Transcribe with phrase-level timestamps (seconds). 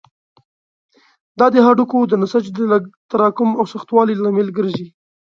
[1.39, 4.87] دا د هډوکو د نسج د لږ تراکم او سختوالي لامل ګرځي.